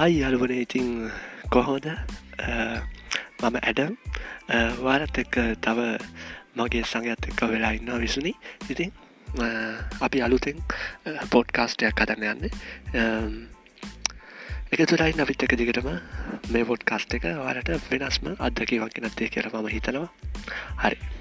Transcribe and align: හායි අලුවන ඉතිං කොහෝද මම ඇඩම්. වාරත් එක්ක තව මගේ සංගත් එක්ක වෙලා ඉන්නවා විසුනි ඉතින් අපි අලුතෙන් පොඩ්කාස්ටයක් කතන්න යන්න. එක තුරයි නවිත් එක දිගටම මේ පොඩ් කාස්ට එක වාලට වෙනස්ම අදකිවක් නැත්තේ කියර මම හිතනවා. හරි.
හායි 0.00 0.20
අලුවන 0.24 0.52
ඉතිං 0.56 0.86
කොහෝද 1.52 1.86
මම 3.40 3.56
ඇඩම්. 3.60 3.90
වාරත් 4.84 5.18
එක්ක 5.22 5.36
තව 5.66 5.78
මගේ 6.56 6.84
සංගත් 6.90 7.28
එක්ක 7.30 7.42
වෙලා 7.50 7.72
ඉන්නවා 7.78 7.98
විසුනි 8.04 8.32
ඉතින් 8.72 8.94
අපි 10.00 10.22
අලුතෙන් 10.26 10.64
පොඩ්කාස්ටයක් 11.34 12.00
කතන්න 12.00 12.24
යන්න. 12.32 12.48
එක 14.72 14.86
තුරයි 14.88 15.12
නවිත් 15.20 15.44
එක 15.44 15.56
දිගටම 15.60 15.92
මේ 16.54 16.64
පොඩ් 16.72 16.88
කාස්ට 16.92 17.20
එක 17.20 17.28
වාලට 17.44 17.72
වෙනස්ම 17.92 18.32
අදකිවක් 18.48 19.00
නැත්තේ 19.04 19.28
කියර 19.36 19.52
මම 19.52 19.68
හිතනවා. 19.76 20.08
හරි. 20.84 21.19